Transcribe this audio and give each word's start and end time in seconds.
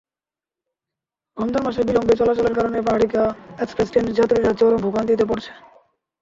রমজান 1.37 1.61
মাসে 1.65 1.81
বিলম্বে 1.87 2.15
চলাচলের 2.19 2.57
কারণে 2.57 2.79
পাহাড়িকা 2.81 3.23
এক্সপ্রেস 3.57 3.87
ট্রেনের 3.91 4.17
যাত্রীরা 4.17 4.51
চরম 4.59 4.79
ভোগান্তিতে 4.85 5.25
পড়ে। 5.29 5.43